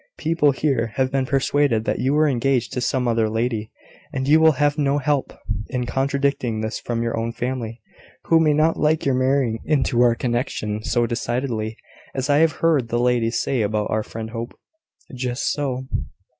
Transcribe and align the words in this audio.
People 0.17 0.49
here 0.49 0.93
have 0.95 1.11
been 1.11 1.27
persuaded 1.27 1.85
that 1.85 1.99
you 1.99 2.11
were 2.15 2.27
engaged 2.27 2.73
to 2.73 2.81
some 2.81 3.07
other 3.07 3.29
lady; 3.29 3.69
and 4.11 4.27
you 4.27 4.39
will 4.39 4.53
have 4.53 4.75
no 4.75 4.97
help 4.97 5.31
in 5.67 5.85
contradicting 5.85 6.61
this 6.61 6.79
from 6.79 7.03
your 7.03 7.15
own 7.15 7.31
family, 7.31 7.79
who 8.23 8.39
may 8.39 8.51
not 8.53 8.77
like 8.79 9.05
your 9.05 9.13
marrying 9.13 9.59
into 9.63 10.01
our 10.01 10.15
connection 10.15 10.83
so 10.83 11.05
decidedly 11.05 11.77
as 12.15 12.31
I 12.31 12.37
have 12.39 12.53
heard 12.53 12.87
the 12.87 12.97
ladies 12.99 13.39
say 13.39 13.61
about 13.61 13.91
our 13.91 14.01
friend 14.01 14.31
Hope." 14.31 14.57
"Just 15.13 15.53
so." 15.53 15.85